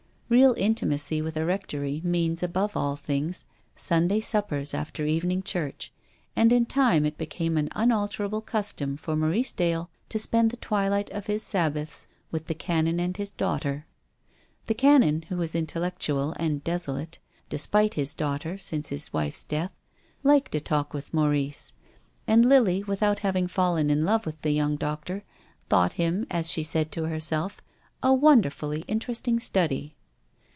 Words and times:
Real 0.31 0.53
intimacy 0.55 1.21
with 1.21 1.35
a 1.35 1.43
Rectory 1.45 1.99
means, 2.05 2.41
above 2.41 2.77
all 2.77 2.95
things, 2.95 3.45
Sunday 3.75 4.21
suppers 4.21 4.73
after 4.73 5.05
evening 5.05 5.43
church, 5.43 5.91
and, 6.37 6.53
in 6.53 6.65
time, 6.65 7.05
it 7.05 7.17
became 7.17 7.57
an 7.57 7.67
unalterable 7.75 8.39
custom 8.39 8.95
for 8.95 9.17
Maurice 9.17 9.51
Dale 9.51 9.89
to 10.07 10.17
spend 10.17 10.49
the 10.49 10.55
twilight 10.55 11.09
of 11.09 11.27
his 11.27 11.43
Sab 11.43 11.73
baths 11.73 12.07
with 12.31 12.45
the 12.47 12.53
Canon 12.53 12.97
and 12.97 13.17
his 13.17 13.31
daughter. 13.31 13.85
The 14.67 14.73
Canon, 14.73 15.23
who 15.23 15.35
was 15.35 15.53
intellectual 15.53 16.31
and 16.39 16.63
desolate, 16.63 17.19
despite 17.49 17.95
his 17.95 18.13
daughter, 18.13 18.57
since 18.57 18.87
his 18.87 19.11
wife's 19.11 19.43
death, 19.43 19.73
liked 20.23 20.55
a 20.55 20.61
talk 20.61 20.93
with 20.93 21.13
Maurice; 21.13 21.73
and 22.25 22.45
Lily, 22.47 22.83
without 22.83 23.19
having 23.19 23.47
fallen 23.47 23.89
in 23.89 24.05
love 24.05 24.25
with 24.25 24.43
the 24.43 24.51
young 24.51 24.77
doctor, 24.77 25.25
thought 25.67 25.91
him, 25.99 26.25
as 26.31 26.49
she 26.49 26.63
said 26.63 26.89
to 26.93 27.07
herself, 27.07 27.59
"a 28.01 28.13
wonderfully 28.13 28.85
interesting 28.87 29.37
study." 29.37 29.93